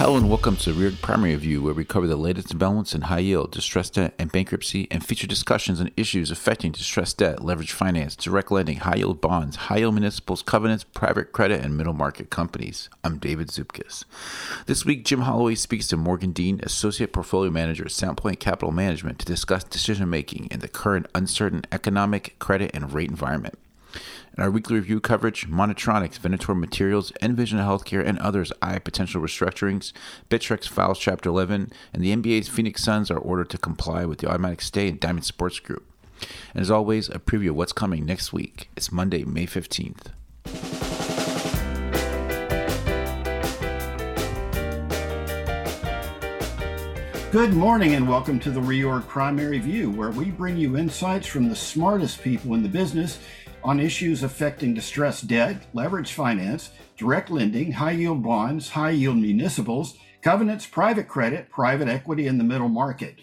[0.00, 3.18] Hello and welcome to Reorg Primary Review, where we cover the latest developments in high
[3.18, 8.16] yield, distressed debt, and bankruptcy, and feature discussions on issues affecting distressed debt, leveraged finance,
[8.16, 12.88] direct lending, high yield bonds, high yield municipals, covenants, private credit, and middle market companies.
[13.04, 14.06] I'm David Zupkis.
[14.64, 18.72] This week, Jim Holloway speaks to Morgan Dean, Associate Portfolio Manager at Sound Point Capital
[18.72, 23.58] Management, to discuss decision making in the current uncertain economic, credit, and rate environment.
[24.36, 29.92] In our weekly review coverage, Monitronics, Venator Materials, Envision Healthcare, and others eye potential restructurings.
[30.28, 34.28] Bittrex files Chapter 11, and the NBA's Phoenix Suns are ordered to comply with the
[34.28, 35.84] automatic stay in Diamond Sports Group.
[36.54, 38.70] And as always, a preview of what's coming next week.
[38.76, 40.08] It's Monday, May 15th.
[47.32, 51.48] Good morning and welcome to the Reorg Primary View, where we bring you insights from
[51.48, 53.20] the smartest people in the business
[53.62, 59.96] on issues affecting distressed debt, leveraged finance, direct lending, high yield bonds, high yield municipals,
[60.22, 63.16] covenants, private credit, private equity, and the middle market.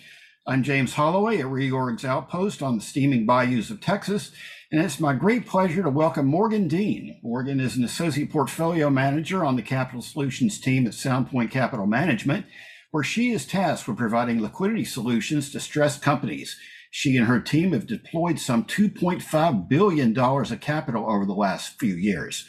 [0.46, 4.32] I'm James Holloway at Reorg's Outpost on the steaming bayous of Texas,
[4.72, 7.20] and it's my great pleasure to welcome Morgan Dean.
[7.24, 11.88] Morgan is an associate portfolio manager on the capital solutions team at Sound Point Capital
[11.88, 12.46] Management,
[12.92, 16.58] where she is tasked with providing liquidity solutions to stressed companies
[16.92, 21.96] she and her team have deployed some $2.5 billion of capital over the last few
[21.96, 22.48] years.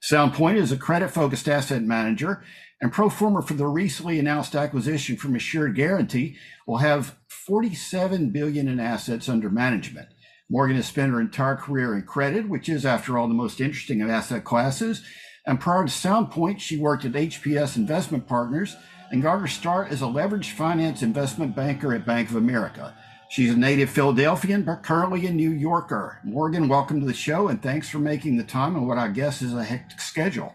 [0.00, 2.44] Sound Point is a credit focused asset manager,
[2.80, 8.68] and pro forma for the recently announced acquisition from Assured Guaranty will have 47 billion
[8.68, 10.08] in assets under management.
[10.48, 14.02] Morgan has spent her entire career in credit, which is, after all, the most interesting
[14.02, 15.02] of asset classes.
[15.46, 18.76] And prior to Sound Point, she worked at HPS Investment Partners
[19.10, 22.94] and got her start as a leveraged finance investment banker at Bank of America.
[23.28, 26.20] She's a native Philadelphian, but currently a New Yorker.
[26.24, 29.42] Morgan, welcome to the show, and thanks for making the time on what I guess
[29.42, 30.54] is a hectic schedule.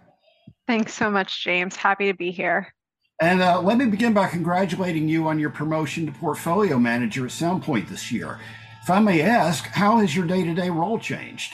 [0.67, 1.75] Thanks so much, James.
[1.75, 2.73] Happy to be here.
[3.21, 7.31] And uh, let me begin by congratulating you on your promotion to portfolio manager at
[7.31, 8.39] Sound Point this year.
[8.81, 11.53] If I may ask, how has your day to day role changed?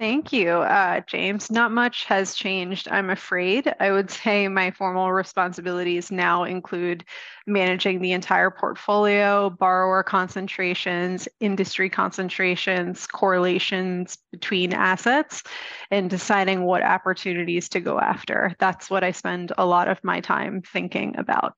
[0.00, 1.50] Thank you, uh, James.
[1.50, 3.70] Not much has changed, I'm afraid.
[3.80, 7.04] I would say my formal responsibilities now include
[7.46, 15.42] managing the entire portfolio, borrower concentrations, industry concentrations, correlations between assets,
[15.90, 18.56] and deciding what opportunities to go after.
[18.58, 21.52] That's what I spend a lot of my time thinking about.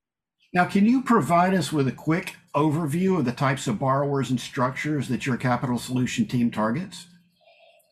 [0.52, 4.40] Now, can you provide us with a quick overview of the types of borrowers and
[4.40, 7.06] structures that your capital solution team targets?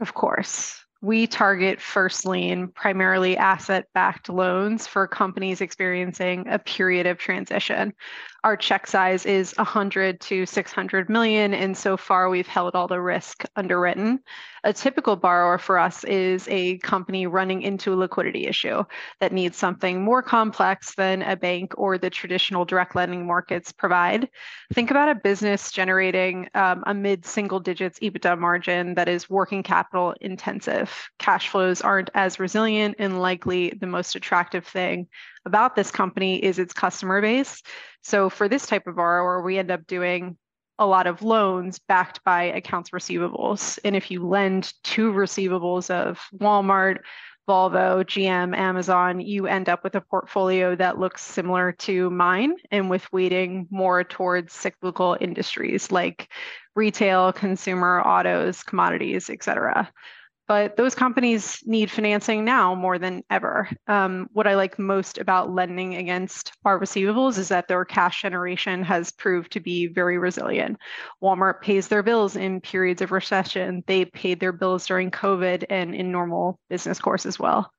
[0.00, 0.84] Of course.
[1.02, 7.94] We target first lien, primarily asset backed loans for companies experiencing a period of transition.
[8.42, 13.00] Our check size is 100 to 600 million, and so far we've held all the
[13.00, 14.20] risk underwritten.
[14.64, 18.84] A typical borrower for us is a company running into a liquidity issue
[19.20, 24.28] that needs something more complex than a bank or the traditional direct lending markets provide.
[24.72, 29.62] Think about a business generating um, a mid single digits EBITDA margin that is working
[29.62, 31.10] capital intensive.
[31.18, 35.08] Cash flows aren't as resilient, and likely the most attractive thing
[35.46, 37.62] about this company is its customer base.
[38.02, 40.36] So, for this type of borrower, we end up doing
[40.78, 43.78] a lot of loans backed by accounts receivables.
[43.84, 47.00] And if you lend to receivables of Walmart,
[47.46, 52.88] Volvo, GM, Amazon, you end up with a portfolio that looks similar to mine and
[52.88, 56.30] with weighting more towards cyclical industries like
[56.76, 59.90] retail, consumer, autos, commodities, et cetera
[60.50, 63.68] but those companies need financing now more than ever.
[63.86, 68.82] Um, what I like most about lending against our receivables is that their cash generation
[68.82, 70.78] has proved to be very resilient.
[71.22, 73.84] Walmart pays their bills in periods of recession.
[73.86, 77.72] They paid their bills during COVID and in normal business course as well.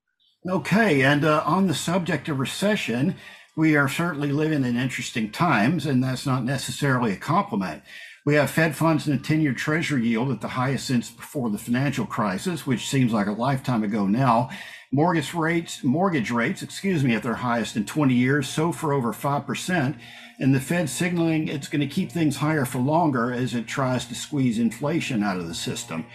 [0.50, 3.16] Okay, and uh, on the subject of recession,
[3.58, 7.84] we are certainly living in interesting times, and that's not necessarily a compliment.
[8.24, 11.50] We have Fed funds and a 10 year Treasury yield at the highest since before
[11.50, 14.52] the financial crisis, which seems like a lifetime ago now.
[14.92, 19.12] Mortgage rates, mortgage rates, excuse me, at their highest in 20 years, so for over
[19.12, 19.98] 5%.
[20.40, 24.06] And the Fed signaling it's going to keep things higher for longer as it tries
[24.06, 26.06] to squeeze inflation out of the system.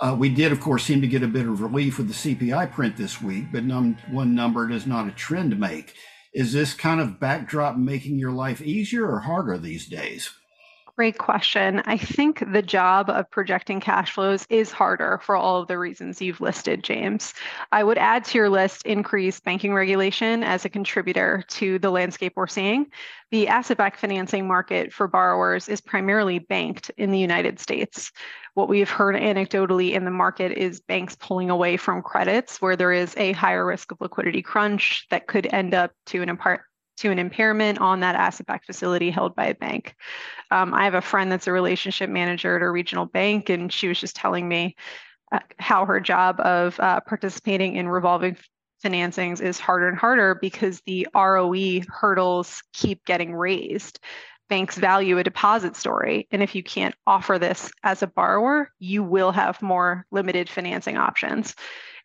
[0.00, 2.70] Uh, we did, of course, seem to get a bit of relief with the CPI
[2.72, 5.94] print this week, but num- one number does not a trend make.
[6.32, 10.30] Is this kind of backdrop making your life easier or harder these days?
[10.96, 11.82] Great question.
[11.84, 16.22] I think the job of projecting cash flows is harder for all of the reasons
[16.22, 17.34] you've listed, James.
[17.70, 22.32] I would add to your list increased banking regulation as a contributor to the landscape
[22.34, 22.86] we're seeing.
[23.30, 28.10] The asset backed financing market for borrowers is primarily banked in the United States.
[28.54, 32.92] What we've heard anecdotally in the market is banks pulling away from credits where there
[32.92, 36.30] is a higher risk of liquidity crunch that could end up to an
[36.98, 39.94] to an impairment on that asset backed facility held by a bank.
[40.50, 43.88] Um, I have a friend that's a relationship manager at a regional bank, and she
[43.88, 44.76] was just telling me
[45.32, 48.36] uh, how her job of uh, participating in revolving
[48.84, 53.98] financings is harder and harder because the ROE hurdles keep getting raised.
[54.48, 56.28] Banks value a deposit story.
[56.30, 60.96] And if you can't offer this as a borrower, you will have more limited financing
[60.96, 61.56] options.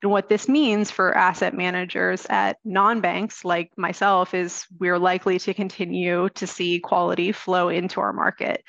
[0.01, 5.37] And what this means for asset managers at non banks like myself is we're likely
[5.39, 8.63] to continue to see quality flow into our market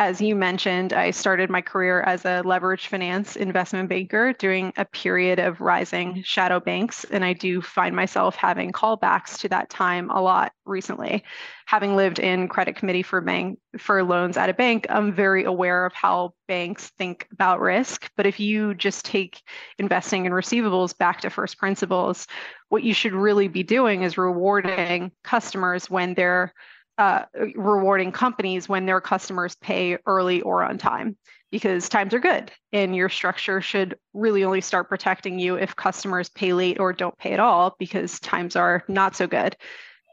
[0.00, 4.86] as you mentioned, I started my career as a leverage finance investment banker during a
[4.86, 7.04] period of rising shadow banks.
[7.04, 11.22] And I do find myself having callbacks to that time a lot recently.
[11.66, 15.84] Having lived in credit committee for bank for loans at a bank, I'm very aware
[15.84, 18.10] of how banks think about risk.
[18.16, 19.42] But if you just take
[19.78, 22.26] investing in receivables back to first principles,
[22.70, 26.54] what you should really be doing is rewarding customers when they're
[27.00, 27.24] uh,
[27.56, 31.16] rewarding companies when their customers pay early or on time
[31.50, 36.28] because times are good and your structure should really only start protecting you if customers
[36.28, 39.56] pay late or don't pay at all because times are not so good.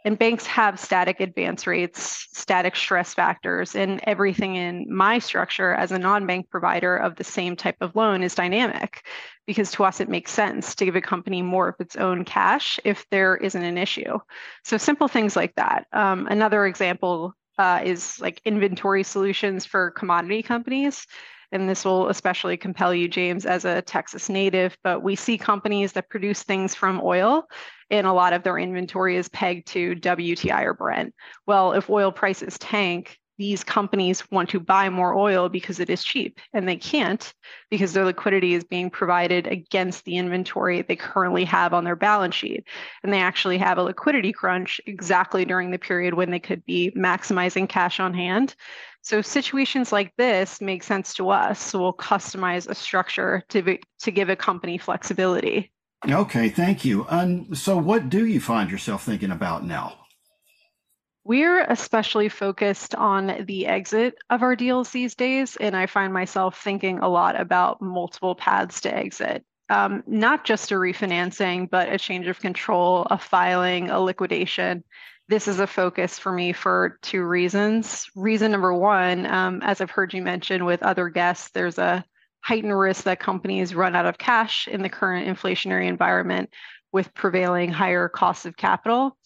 [0.06, 5.92] And banks have static advance rates, static stress factors, and everything in my structure as
[5.92, 9.06] a non bank provider of the same type of loan is dynamic
[9.48, 12.80] because to us it makes sense to give a company more of its own cash
[12.84, 14.20] if there isn't an issue.
[14.64, 15.88] So simple things like that.
[15.94, 21.08] Um, another example uh, is like inventory solutions for commodity companies
[21.52, 24.78] and this will especially compel you, James, as a Texas native.
[24.84, 27.48] But we see companies that produce things from oil,
[27.90, 31.14] and a lot of their inventory is pegged to WTI or Brent.
[31.46, 36.04] Well, if oil prices tank, these companies want to buy more oil because it is
[36.04, 37.34] cheap, and they can't
[37.70, 42.36] because their liquidity is being provided against the inventory they currently have on their balance
[42.36, 42.66] sheet.
[43.04, 46.92] And they actually have a liquidity crunch exactly during the period when they could be
[46.92, 48.56] maximizing cash on hand.
[49.02, 51.62] So situations like this make sense to us.
[51.62, 55.72] So we'll customize a structure to, be, to give a company flexibility.
[56.08, 57.06] Okay, thank you.
[57.10, 60.07] And so what do you find yourself thinking about now?
[61.28, 66.58] We're especially focused on the exit of our deals these days, and I find myself
[66.62, 69.44] thinking a lot about multiple paths to exit.
[69.70, 74.86] Um, not just a refinancing, but a change of control, a filing, a liquidation
[75.30, 78.10] this is a focus for me for two reasons.
[78.16, 82.06] Reason number one, um, as I've heard you mention with other guests, there's a
[82.40, 86.50] heightened risk that companies run out of cash in the current inflationary environment
[86.94, 89.18] with prevailing higher costs of capital.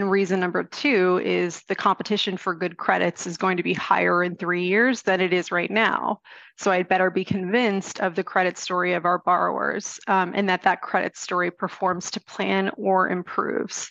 [0.00, 4.24] And reason number two is the competition for good credits is going to be higher
[4.24, 6.20] in three years than it is right now.
[6.56, 10.62] So I'd better be convinced of the credit story of our borrowers um, and that
[10.62, 13.90] that credit story performs to plan or improves.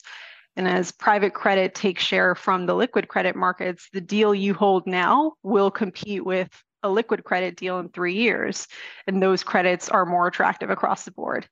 [0.55, 4.87] And as private credit takes share from the liquid credit markets, the deal you hold
[4.87, 6.49] now will compete with
[6.81, 8.67] a liquid credit deal in three years.
[9.05, 11.47] And those credits are more attractive across the board.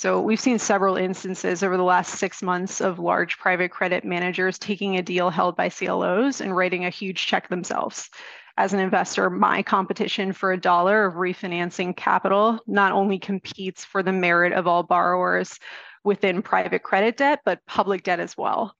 [0.00, 4.58] So we've seen several instances over the last six months of large private credit managers
[4.58, 8.08] taking a deal held by CLOs and writing a huge check themselves.
[8.56, 14.02] As an investor, my competition for a dollar of refinancing capital not only competes for
[14.02, 15.58] the merit of all borrowers,
[16.02, 18.74] within private credit debt, but public debt as well.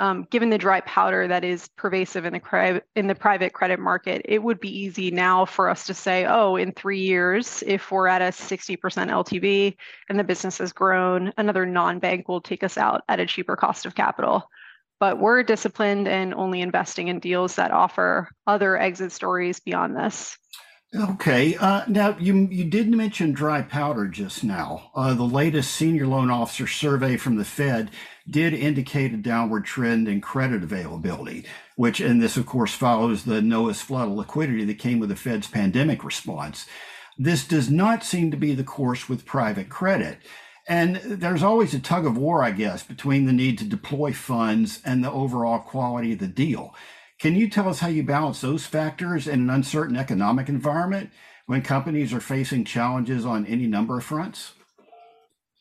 [0.00, 3.78] Um, given the dry powder that is pervasive in the, cri- in the private credit
[3.78, 7.90] market, it would be easy now for us to say, oh, in three years, if
[7.90, 9.76] we're at a 60% LTV
[10.08, 13.56] and the business has grown, another non bank will take us out at a cheaper
[13.56, 14.48] cost of capital.
[15.00, 20.38] But we're disciplined and only investing in deals that offer other exit stories beyond this.
[20.94, 21.54] Okay.
[21.54, 24.90] Uh, now, you you did mention dry powder just now.
[24.92, 27.92] Uh, the latest senior loan officer survey from the Fed
[28.28, 31.44] did indicate a downward trend in credit availability,
[31.76, 35.16] which, and this, of course, follows the Noah's flood of liquidity that came with the
[35.16, 36.66] Fed's pandemic response.
[37.16, 40.18] This does not seem to be the course with private credit.
[40.66, 44.80] And there's always a tug of war, I guess, between the need to deploy funds
[44.84, 46.74] and the overall quality of the deal.
[47.20, 51.10] Can you tell us how you balance those factors in an uncertain economic environment
[51.44, 54.54] when companies are facing challenges on any number of fronts?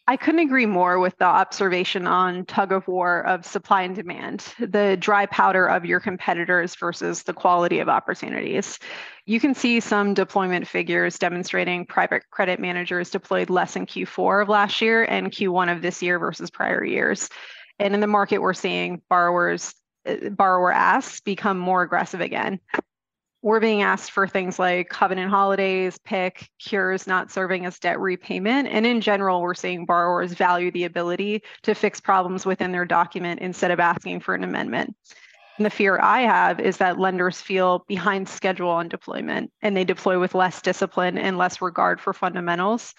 [0.08, 4.54] I couldn't agree more with the observation on tug of war of supply and demand,
[4.58, 8.80] the dry powder of your competitors versus the quality of opportunities.
[9.26, 14.50] You can see some deployment figures demonstrating private credit managers deployed less in Q4 of
[14.50, 17.30] last year and Q1 of this year versus prior years.
[17.80, 19.74] And in the market, we're seeing borrowers
[20.32, 22.60] borrower asks become more aggressive again.
[23.42, 28.68] we're being asked for things like covenant holidays, PIK, cures not serving as debt repayment.
[28.68, 33.40] And in general, we're seeing borrowers value the ability to fix problems within their document
[33.40, 34.96] instead of asking for an amendment.
[35.58, 39.84] And the fear I have is that lenders feel behind schedule on deployment and they
[39.84, 42.94] deploy with less discipline and less regard for fundamentals.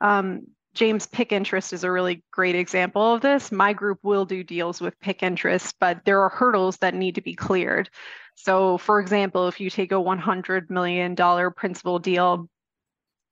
[0.00, 0.42] Um,
[0.76, 3.50] James PIK interest is a really great example of this.
[3.50, 7.22] My group will do deals with PIK interest, but there are hurdles that need to
[7.22, 7.88] be cleared.
[8.34, 11.16] So, for example, if you take a $100 million
[11.52, 12.48] principal deal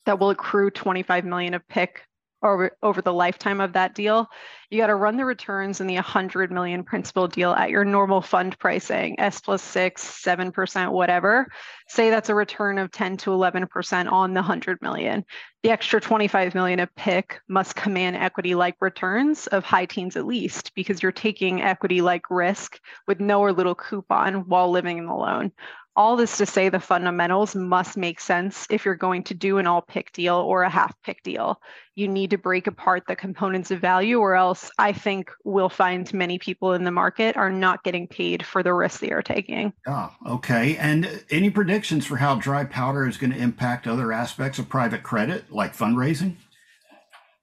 [0.06, 2.06] that will accrue 25 million of PIK
[2.44, 4.28] over, over the lifetime of that deal,
[4.70, 8.20] you got to run the returns in the 100 million principal deal at your normal
[8.20, 11.46] fund pricing, S plus six, 7%, whatever.
[11.88, 15.24] Say that's a return of 10 to 11% on the 100 million.
[15.62, 20.26] The extra 25 million of PIK must command equity like returns of high teens at
[20.26, 25.06] least, because you're taking equity like risk with no or little coupon while living in
[25.06, 25.52] the loan
[25.96, 29.66] all this to say the fundamentals must make sense if you're going to do an
[29.66, 31.60] all PIK deal or a half PIK deal.
[31.94, 36.12] You need to break apart the components of value, or else I think we'll find
[36.12, 39.72] many people in the market are not getting paid for the risk they are taking.
[39.86, 40.76] Oh, okay.
[40.76, 45.04] And any predictions for how dry powder is going to impact other aspects of private
[45.04, 46.34] credit, like fundraising?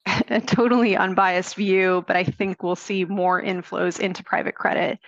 [0.29, 4.99] a totally unbiased view, but I think we'll see more inflows into private credit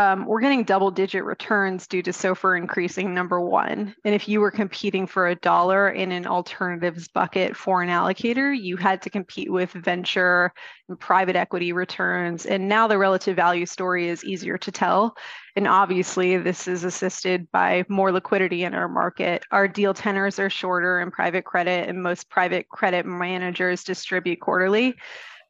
[0.00, 3.94] um, we're getting double digit returns due to SOFR increasing number one.
[4.02, 8.58] And if you were competing for a dollar in an alternatives bucket for an allocator,
[8.58, 10.54] you had to compete with venture
[10.88, 12.46] and private equity returns.
[12.46, 15.18] And now the relative value story is easier to tell.
[15.54, 19.44] And obviously, this is assisted by more liquidity in our market.
[19.50, 24.96] Our deal tenors are shorter in private credit, and most private credit managers distribute quarterly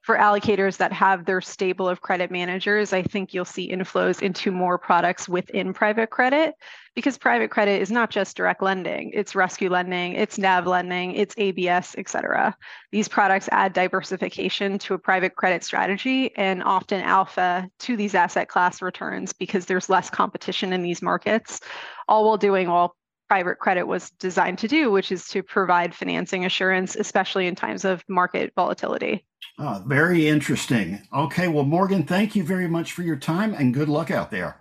[0.03, 4.51] for allocators that have their stable of credit managers, I think you'll see inflows into
[4.51, 6.55] more products within private credit
[6.95, 11.35] because private credit is not just direct lending, it's rescue lending, it's NAV lending, it's
[11.39, 12.57] ABS, et cetera.
[12.91, 18.49] These products add diversification to a private credit strategy and often alpha to these asset
[18.49, 21.61] class returns because there's less competition in these markets,
[22.09, 22.97] all while doing all
[23.31, 27.85] private credit was designed to do, which is to provide financing assurance, especially in times
[27.85, 29.25] of market volatility.
[29.57, 31.01] Oh, very interesting.
[31.15, 34.57] Okay, well, Morgan, thank you very much for your time and good luck out there.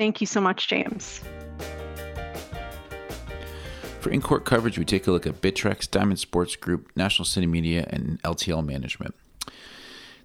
[0.00, 1.20] Thank you so much, James.
[4.00, 7.86] For in court coverage, we take a look at Bittrex, Diamond Sports Group, National CineMedia,
[7.86, 9.14] and LTL Management.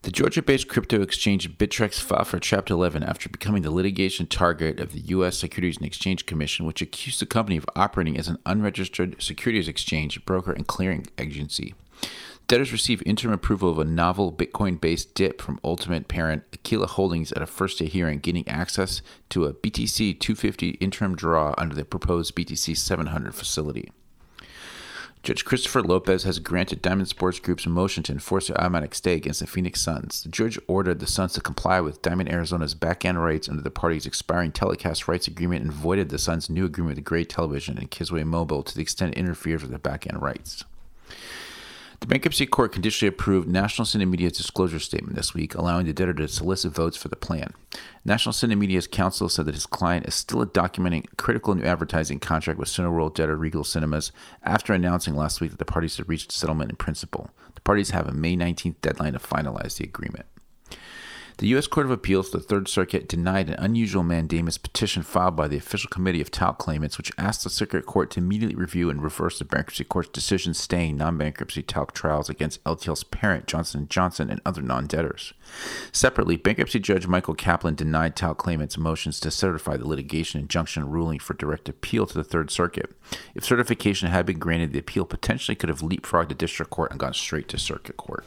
[0.05, 4.79] The Georgia based crypto exchange Bittrex filed for Chapter 11 after becoming the litigation target
[4.79, 5.35] of the U.S.
[5.35, 10.23] Securities and Exchange Commission, which accused the company of operating as an unregistered securities exchange,
[10.23, 11.73] broker, and clearing agency.
[12.47, 17.31] Debtors received interim approval of a novel Bitcoin based DIP from Ultimate parent Aquila Holdings
[17.31, 21.83] at a first day hearing, gaining access to a BTC 250 interim draw under the
[21.83, 23.89] proposed BTC 700 facility.
[25.25, 29.39] Judge Christopher Lopez has granted Diamond Sports Group's motion to enforce their automatic stay against
[29.39, 30.21] the Phoenix Suns.
[30.21, 34.05] The judge ordered the Suns to comply with Diamond Arizona's back-end rights under the party's
[34.05, 38.23] expiring telecast rights agreement and voided the Suns' new agreement with Gray Television and Kiswe
[38.23, 40.63] Mobile to the extent it interferes with their back-end rights.
[42.01, 46.13] The bankruptcy court conditionally approved National Cine Media's disclosure statement this week, allowing the debtor
[46.13, 47.53] to solicit votes for the plan.
[48.03, 52.19] National Cine Media's counsel said that his client is still documenting a critical new advertising
[52.19, 54.11] contract with Cineworld debtor Regal Cinemas
[54.43, 57.29] after announcing last week that the parties had reached settlement in principle.
[57.55, 60.25] The parties have a May 19th deadline to finalize the agreement.
[61.37, 61.67] The U.S.
[61.67, 65.57] Court of Appeals for the Third Circuit denied an unusual mandamus petition filed by the
[65.57, 69.37] Official Committee of Talc Claimants, which asked the Circuit Court to immediately review and reverse
[69.37, 74.39] the Bankruptcy Court's decision staying non-bankruptcy talc trials against LTL's parent, Johnson & Johnson, and
[74.45, 75.33] other non-debtors.
[75.91, 81.19] Separately, Bankruptcy Judge Michael Kaplan denied Talc Claimants' motions to certify the litigation injunction ruling
[81.19, 82.95] for direct appeal to the Third Circuit.
[83.35, 86.99] If certification had been granted, the appeal potentially could have leapfrogged the District Court and
[86.99, 88.23] gone straight to Circuit Court.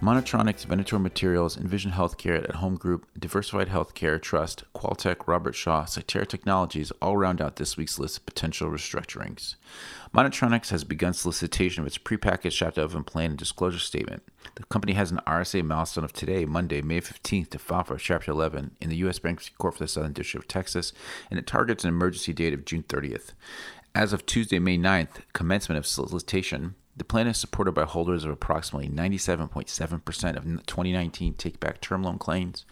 [0.00, 6.26] Monitronics, Venator Materials, Envision Healthcare at Home Group, Diversified Healthcare Trust, QualTek, Robert Shaw, Cyxtera
[6.26, 9.56] Technologies all round out this week's list of potential restructurings.
[10.14, 14.22] Monitronics has begun solicitation of its prepackaged Chapter 11 plan and disclosure statement.
[14.54, 18.30] The company has an RSA milestone of today, Monday, May 15th, to file for Chapter
[18.30, 19.18] 11 in the U.S.
[19.18, 20.94] Bankruptcy Court for the Southern District of Texas,
[21.30, 23.32] and it targets an emergency date of June 30th.
[23.94, 28.30] As of Tuesday, May 9th, commencement of solicitation, the plan is supported by holders of
[28.30, 32.66] approximately 97.7% of 2019 take back term loan claims,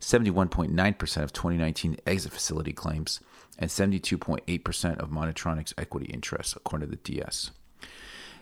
[0.00, 3.20] 71.9% of 2019 exit facility claims,
[3.58, 7.52] and 72.8% of Monitronics equity interests, according to the DS.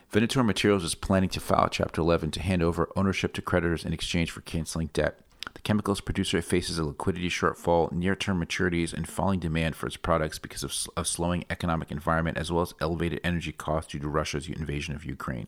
[0.09, 3.93] Venator Materials is planning to file Chapter 11 to hand over ownership to creditors in
[3.93, 5.21] exchange for canceling debt.
[5.53, 9.97] The chemicals producer faces a liquidity shortfall, near term maturities, and falling demand for its
[9.97, 14.07] products because of a slowing economic environment as well as elevated energy costs due to
[14.07, 15.47] Russia's invasion of Ukraine.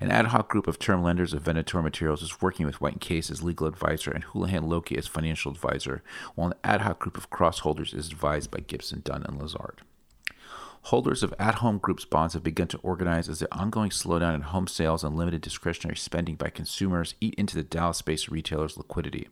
[0.00, 3.30] An ad hoc group of term lenders of Venator Materials is working with White Case
[3.30, 6.02] as legal advisor and Houlihan Lokey as financial advisor,
[6.34, 9.82] while an ad hoc group of cross holders is advised by Gibson, Dunn, and Lazard.
[10.90, 14.42] Holders of at home groups bonds have begun to organize as the ongoing slowdown in
[14.42, 19.26] home sales and limited discretionary spending by consumers eat into the Dallas based retailers' liquidity.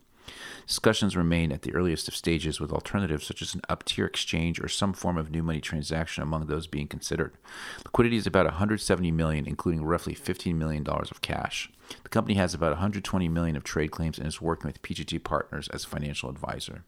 [0.66, 4.58] Discussions remain at the earliest of stages with alternatives such as an up tier exchange
[4.58, 7.37] or some form of new money transaction among those being considered.
[7.84, 11.70] Liquidity is about 170 million, including roughly 15 million dollars of cash.
[12.02, 15.68] The company has about 120 million of trade claims and is working with PJT Partners
[15.68, 16.82] as financial advisor.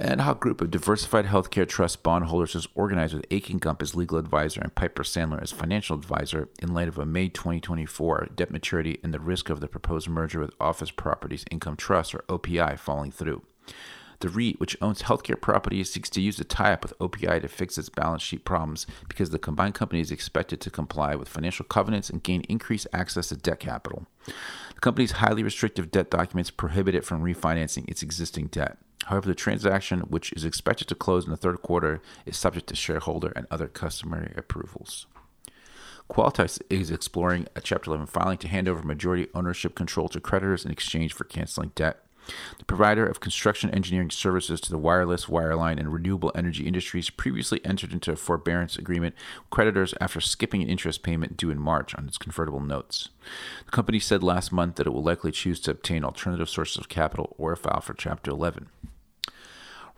[0.00, 3.96] An ad hoc group of diversified healthcare trust bondholders is organized with Akin Gump as
[3.96, 8.52] legal advisor and Piper Sandler as financial advisor in light of a May 2024 debt
[8.52, 12.78] maturity and the risk of the proposed merger with Office Properties Income Trust, or OPI,
[12.78, 13.42] falling through.
[14.20, 17.48] The REIT, which owns healthcare properties, seeks to use the tie up with OPI to
[17.48, 21.64] fix its balance sheet problems because the combined company is expected to comply with financial
[21.64, 24.06] covenants and gain increased access to debt capital.
[24.26, 28.78] The company's highly restrictive debt documents prohibit it from refinancing its existing debt.
[29.06, 32.76] However, the transaction, which is expected to close in the third quarter, is subject to
[32.76, 35.06] shareholder and other customary approvals.
[36.10, 40.64] QualTek is exploring a Chapter 11 filing to hand over majority ownership control to creditors
[40.64, 42.02] in exchange for canceling debt.
[42.58, 47.60] The provider of construction engineering services to the wireless, wireline, and renewable energy industries previously
[47.64, 51.94] entered into a forbearance agreement with creditors after skipping an interest payment due in March
[51.94, 53.08] on its convertible notes.
[53.64, 56.88] The company said last month that it will likely choose to obtain alternative sources of
[56.88, 58.68] capital or file for Chapter 11.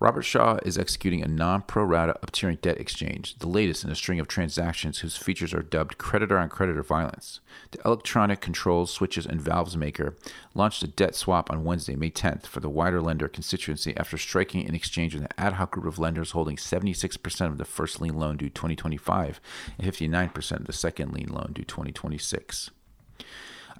[0.00, 4.18] Robertshaw is executing a non pro rata up-tiering debt exchange, the latest in a string
[4.18, 7.40] of transactions whose features are dubbed creditor on creditor violence.
[7.72, 10.16] The electronic controls, switches, and valves maker
[10.54, 14.66] launched a debt swap on Wednesday, May 10th, for the wider lender constituency after striking
[14.66, 18.18] an exchange with an ad hoc group of lenders holding 76% of the first lien
[18.18, 19.38] loan due 2025
[19.78, 22.70] and 59% of the second lien loan due 2026.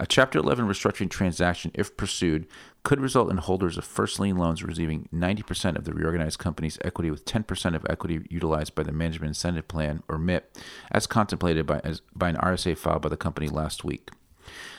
[0.01, 2.47] A Chapter 11 restructuring transaction, if pursued,
[2.81, 7.11] could result in holders of first lien loans receiving 90% of the reorganized company's equity
[7.11, 10.41] with 10% of equity utilized by the Management Incentive Plan, or MIP,
[10.89, 14.09] as contemplated by, as, by an RSA filed by the company last week.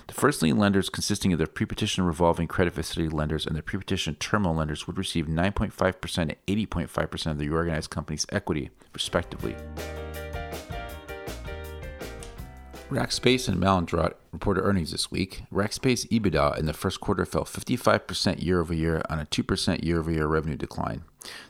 [0.08, 4.16] The first lien lenders, consisting of the pre-petition revolving credit facility lenders and the pre-petition
[4.16, 9.54] terminal lenders, would receive 9.5% and 80.5% of the reorganized company's equity, respectively.
[12.92, 15.44] Rackspace and Mallinckrodt reported earnings this week.
[15.50, 19.98] Rackspace EBITDA in the first quarter fell 55% year over year on a 2% year
[19.98, 21.02] over year revenue decline.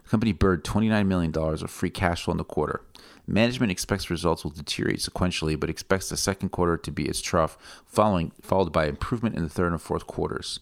[0.05, 2.83] The company burned $29 million of free cash flow in the quarter.
[3.27, 7.59] Management expects results will deteriorate sequentially, but expects the second quarter to be its trough,
[7.87, 10.61] following, followed by improvement in the third and fourth quarters.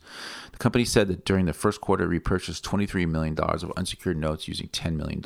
[0.52, 4.48] The company said that during the first quarter, it repurchased $23 million of unsecured notes
[4.48, 5.22] using $10 million.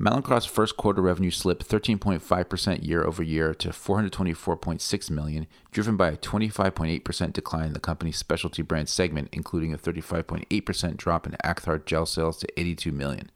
[0.00, 6.16] Mallinckrodt's first quarter revenue slipped 13.5% year over year to 424.6 million, driven by a
[6.16, 12.06] 25.8% decline in the company's specialty brand segment, including a 35.8% drop in Acthar gel
[12.06, 13.30] sales to 82 million.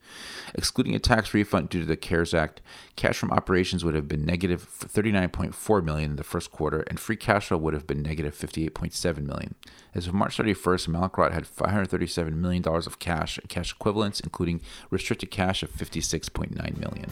[0.55, 2.63] Excluding a tax refund due to the CARES Act,
[2.97, 7.17] cash from operations would have been negative 39.4 million in the first quarter, and free
[7.17, 9.55] cash flow would have been negative 58.7 million.
[9.95, 14.61] As of March 31st, Mallinckrodt had 537 million dollars of cash and cash equivalents, including
[14.91, 17.11] restricted cash of 56.9 million.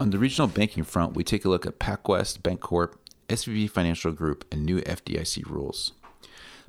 [0.00, 2.94] On the regional banking front, we take a look at PacWest Bancorp,
[3.28, 5.92] SVB Financial Group, and new FDIC rules.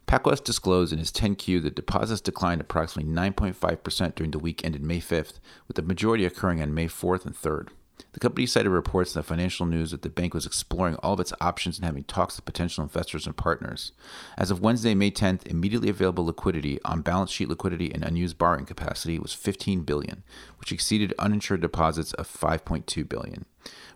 [0.07, 4.99] PacWest disclosed in his 10Q that deposits declined approximately 9.5% during the week ended May
[4.99, 7.69] 5th, with the majority occurring on May 4th and 3rd.
[8.13, 11.19] The company cited reports in the financial news that the bank was exploring all of
[11.19, 13.91] its options and having talks with potential investors and partners.
[14.37, 18.65] As of Wednesday, May 10th, immediately available liquidity on balance sheet liquidity and unused borrowing
[18.65, 20.23] capacity was 15 billion,
[20.59, 23.45] which exceeded uninsured deposits of 5.2 billion,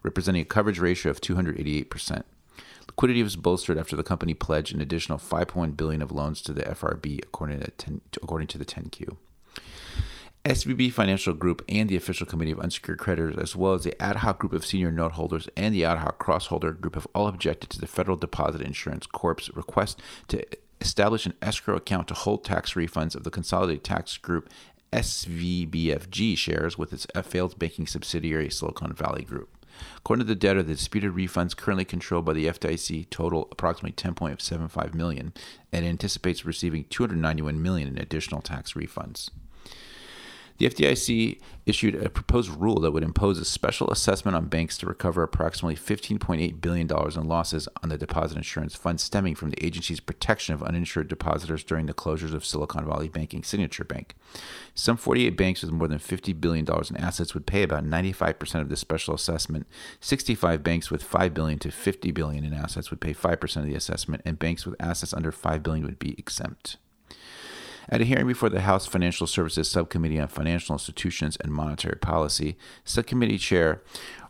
[0.04, 2.24] representing a coverage ratio of 288%.
[2.88, 6.64] Liquidity was bolstered after the company pledged an additional 5.1 billion of loans to the
[6.64, 9.18] FRB according to, 10, according to the 10Q.
[10.46, 14.18] SVB Financial Group and the Official Committee of Unsecured Creditors, as well as the ad
[14.18, 17.70] hoc group of senior note holders and the ad hoc cross-holder group, have all objected
[17.70, 20.46] to the Federal Deposit Insurance Corp's request to
[20.82, 24.50] establish an escrow account to hold tax refunds of the Consolidated Tax Group
[24.92, 29.66] SVBFG shares with its failed banking subsidiary Silicon Valley Group.
[30.00, 34.94] According to the debtor, the disputed refunds currently controlled by the FDIC total approximately 10.75
[34.94, 35.32] million,
[35.72, 39.30] and anticipates receiving 291 million in additional tax refunds.
[40.58, 44.86] The FDIC issued a proposed rule that would impose a special assessment on banks to
[44.86, 50.00] recover approximately $15.8 billion in losses on the deposit insurance fund stemming from the agency's
[50.00, 54.16] protection of uninsured depositors during the closures of Silicon Valley Bank and Signature Bank.
[54.76, 58.70] Some 48 banks with more than $50 billion in assets would pay about 95% of
[58.70, 59.68] the special assessment.
[60.02, 63.76] 65 banks with 5 billion to 50 billion in assets would pay 5% of the
[63.76, 66.78] assessment, and banks with assets under 5 billion would be exempt.
[67.90, 72.56] At a hearing before the House Financial Services Subcommittee on Financial Institutions and Monetary Policy,
[72.86, 73.82] Subcommittee Chair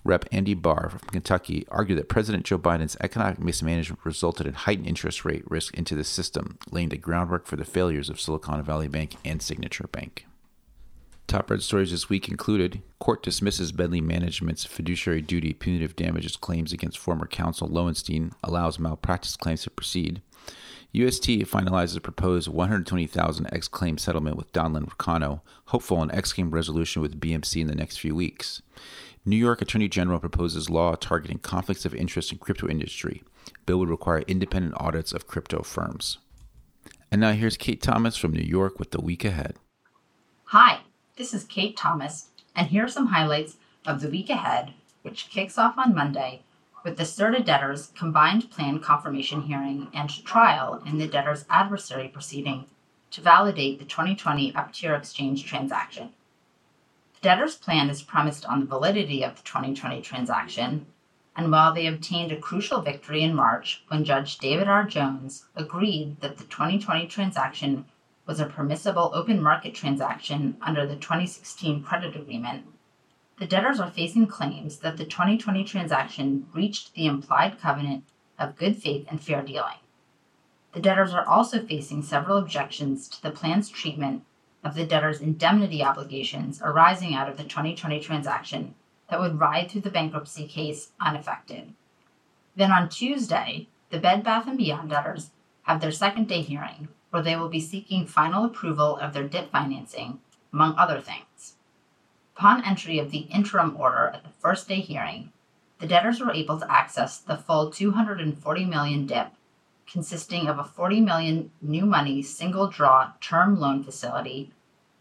[0.03, 0.25] Rep.
[0.31, 5.23] Andy Barr from Kentucky argued that President Joe Biden's economic mismanagement resulted in heightened interest
[5.23, 9.15] rate risk into the system, laying the groundwork for the failures of Silicon Valley Bank
[9.23, 10.25] and Signature Bank.
[11.27, 16.73] Top red stories this week included Court dismisses Bentley Management's fiduciary duty punitive damages claims
[16.73, 20.21] against former counsel Lowenstein, allows malpractice claims to proceed.
[20.95, 26.51] UST finalizes a proposed 120,000 X claim settlement with Donlin Recano, hopeful on X claim
[26.51, 28.61] resolution with BMC in the next few weeks.
[29.25, 33.23] New York Attorney General proposes law targeting conflicts of interest in crypto industry.
[33.65, 36.19] Bill would require independent audits of crypto firms.
[37.11, 39.55] And now here's Kate Thomas from New York with the week ahead.
[40.45, 40.81] Hi,
[41.17, 45.57] this is Kate Thomas, and here are some highlights of the week ahead, which kicks
[45.57, 46.43] off on Monday
[46.83, 52.65] with the Serta debtor's combined plan confirmation hearing and trial in the debtor's adversary proceeding
[53.09, 56.09] to validate the 2020 up-tier exchange transaction.
[57.13, 60.87] The debtor's plan is premised on the validity of the 2020 transaction,
[61.35, 64.83] and while they obtained a crucial victory in March when Judge David R.
[64.83, 67.85] Jones agreed that the 2020 transaction
[68.25, 72.65] was a permissible open market transaction under the 2016 credit agreement,
[73.43, 78.05] the debtors are facing claims that the 2020 transaction breached the implied covenant
[78.39, 79.79] of good faith and fair dealing.
[80.71, 84.23] The debtors are also facing several objections to the plan's treatment
[84.63, 88.75] of the debtor's indemnity obligations arising out of the 2020 transaction
[89.09, 91.73] that would ride through the bankruptcy case unaffected.
[92.55, 95.31] Then on Tuesday, the Bed Bath & Beyond debtors
[95.63, 99.49] have their second day hearing where they will be seeking final approval of their debt
[99.51, 100.21] financing,
[100.53, 101.52] among other things.
[102.35, 105.31] Upon entry of the interim order at the first day hearing,
[105.77, 109.33] the debtors were able to access the full 240 million DIP,
[109.85, 114.51] consisting of a 40 million new money single draw term loan facility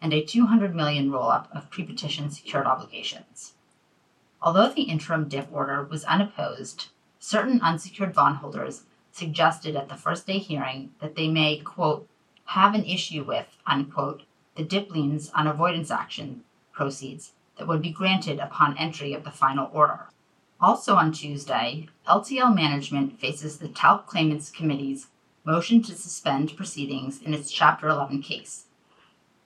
[0.02, 3.54] and a 200 million roll-up of pre-petition secured obligations.
[4.42, 10.38] Although the interim DIP order was unopposed, certain unsecured bondholders suggested at the first day
[10.38, 12.06] hearing that they may, quote,
[12.44, 17.90] have an issue with, unquote, the DIP liens on avoidance action proceeds that would be
[17.90, 20.08] granted upon entry of the final order.
[20.60, 25.08] Also on Tuesday, LTL Management faces the Talc Claimants Committee's
[25.44, 28.66] motion to suspend proceedings in its Chapter 11 case.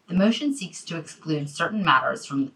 [0.09, 2.53] The motion seeks to exclude certain matters from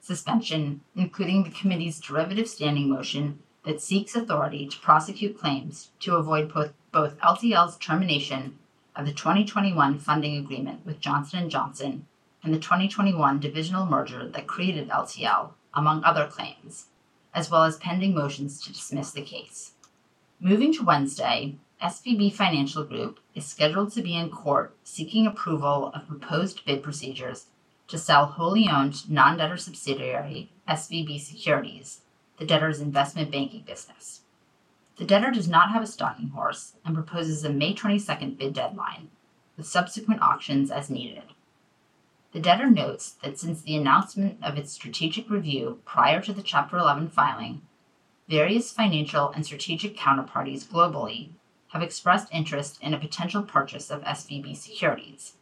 [0.00, 6.52] suspension, including the committee's derivative standing motion that seeks authority to prosecute claims to avoid
[6.52, 8.58] both, both LTL's termination
[8.96, 12.06] of the 2021 funding agreement with Johnson & Johnson
[12.42, 16.86] and the 2021 divisional merger that created LTL, among other claims,
[17.34, 19.72] as well as pending motions to dismiss the case.
[20.40, 26.06] Moving to Wednesday, SVB Financial Group is scheduled to be in court seeking approval of
[26.06, 27.46] proposed bid procedures
[27.88, 32.02] to sell wholly owned non debtor subsidiary SVB Securities,
[32.38, 34.20] the debtor's investment banking business.
[34.96, 39.10] The debtor does not have a stalking horse and proposes a May 22nd bid deadline,
[39.56, 41.24] with subsequent auctions as needed.
[42.32, 46.78] The debtor notes that since the announcement of its strategic review prior to the Chapter
[46.78, 47.60] 11 filing,
[48.26, 51.32] various financial and strategic counterparties globally
[51.68, 55.34] have expressed interest in a potential purchase of SVB securities.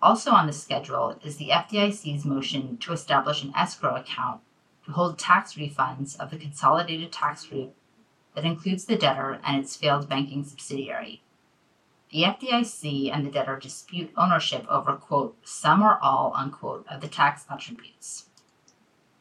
[0.00, 4.40] Also on the schedule is the FDIC's motion to establish an escrow account
[4.86, 7.74] to hold tax refunds of the consolidated tax group
[8.34, 11.20] that includes the debtor and its failed banking subsidiary.
[12.10, 17.08] The FDIC and the debtor dispute ownership over, quote, some or all, unquote, of the
[17.08, 18.30] tax attributes.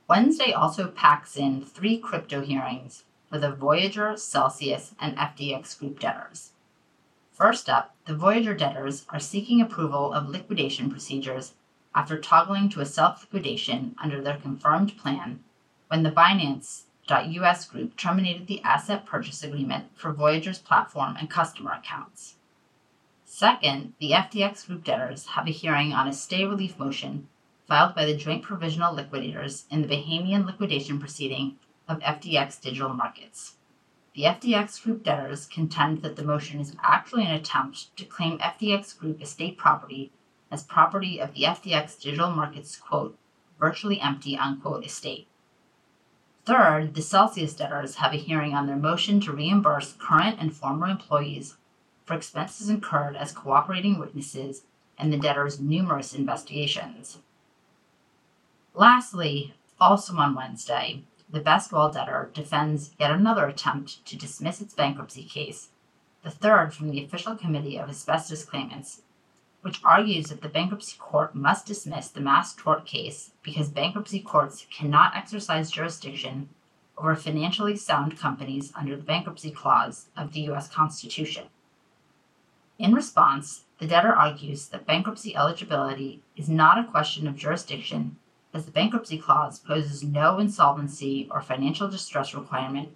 [0.08, 6.52] Wednesday also packs in three crypto hearings for the Voyager, Celsius, and FTX group debtors.
[7.34, 11.56] First up, the Voyager debtors are seeking approval of liquidation procedures
[11.94, 15.44] after toggling to a self liquidation under their confirmed plan
[15.90, 22.37] when the Binance.us group terminated the asset purchase agreement for Voyager's platform and customer accounts.
[23.30, 27.28] Second, the FTX group debtors have a hearing on a stay relief motion
[27.68, 31.60] filed by the joint provisional liquidators in the Bahamian liquidation proceeding
[31.90, 33.58] of FTX Digital Markets.
[34.16, 38.98] The FTX group debtors contend that the motion is actually an attempt to claim FTX
[38.98, 40.14] group estate property
[40.50, 43.20] as property of the FTX Digital Markets, quote,
[43.60, 45.28] virtually empty, unquote, estate.
[46.46, 50.88] Third, the Celsius debtors have a hearing on their motion to reimburse current and former
[50.88, 51.57] employees
[52.08, 54.64] for expenses incurred as cooperating witnesses
[54.98, 57.20] and the debtor's numerous investigations.
[58.74, 65.24] Lastly, also on Wednesday, the Bestwall debtor defends yet another attempt to dismiss its bankruptcy
[65.24, 65.68] case,
[66.24, 69.02] the third from the official committee of asbestos claimants,
[69.62, 74.66] which argues that the bankruptcy court must dismiss the mass tort case because bankruptcy courts
[74.72, 76.48] cannot exercise jurisdiction
[76.98, 80.70] over financially sound companies under the bankruptcy clause of the U.S.
[80.70, 81.48] Constitution.
[82.80, 88.18] In response, the debtor argues that bankruptcy eligibility is not a question of jurisdiction
[88.54, 92.90] as the bankruptcy clause poses no insolvency or financial distress requirement,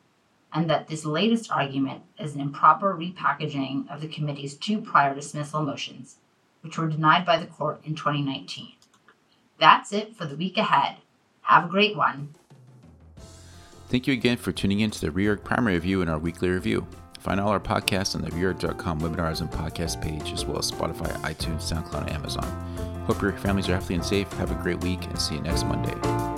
[0.53, 5.61] and that this latest argument is an improper repackaging of the committee's two prior dismissal
[5.61, 6.17] motions,
[6.61, 8.73] which were denied by the court in 2019.
[9.59, 10.97] That's it for the week ahead.
[11.41, 12.33] Have a great one.
[13.89, 16.87] Thank you again for tuning in to the Reorg Primary Review and our weekly review.
[17.21, 21.11] Find all our podcasts on the Reorg.com webinars and podcast page, as well as Spotify,
[21.21, 23.05] iTunes, SoundCloud, and Amazon.
[23.05, 24.31] Hope your families are healthy and safe.
[24.33, 26.30] Have a great week and see you next Monday.